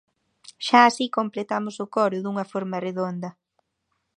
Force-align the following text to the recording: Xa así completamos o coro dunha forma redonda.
Xa 0.67 0.79
así 0.85 1.05
completamos 1.17 1.75
o 1.83 1.85
coro 1.95 2.17
dunha 2.21 2.45
forma 2.53 2.81
redonda. 2.87 3.29